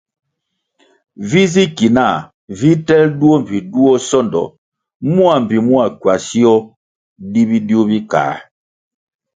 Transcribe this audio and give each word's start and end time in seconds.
Vi 1.29 1.43
zi 1.53 1.63
ki 1.77 1.87
nah 1.95 2.17
vi 2.57 2.69
telʼ 2.87 3.13
duo 3.19 3.35
pe 3.47 3.57
sondo 4.09 4.43
mua 5.13 5.33
mbpi 5.41 5.57
mua 5.67 5.85
kwasio 6.01 6.53
di 7.31 7.41
bidiu 7.49 7.81
bi 7.89 7.97
kā. 8.11 8.23